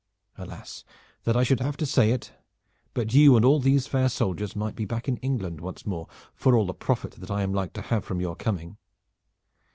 [0.35, 0.83] "Alas;
[1.25, 2.33] that I should have to say it,
[2.95, 6.55] but you and all these fair soldiers might be back in England once more for
[6.55, 8.77] all the profit that I am like to have from your coming.